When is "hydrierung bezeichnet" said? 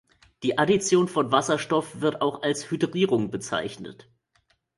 2.71-4.09